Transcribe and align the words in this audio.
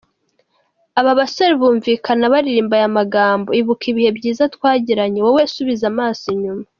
Aba 0.99 1.11
basore 1.19 1.53
bumvikana 1.61 2.25
baririmba 2.33 2.73
aya 2.79 2.95
magambo 2.97 3.49
“Ibuka 3.59 3.83
ibihe 3.91 4.09
byiza 4.17 4.43
twagiranye, 4.55 5.19
wowe 5.25 5.43
subiza 5.53 5.85
amaso 5.93 6.25
inyuma. 6.35 6.65